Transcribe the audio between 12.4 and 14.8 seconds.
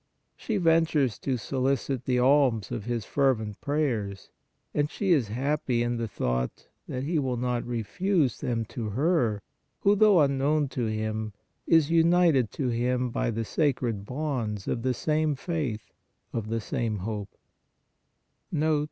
to him by the sacred bonds